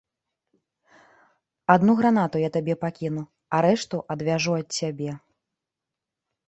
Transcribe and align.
Адну 1.75 1.91
гранату 2.01 2.35
я 2.45 2.49
табе 2.57 2.73
пакіну, 2.87 3.23
а 3.57 3.61
рэшту 3.67 3.97
адвяжу 4.17 4.51
ад 4.63 4.67
цябе. 4.83 5.11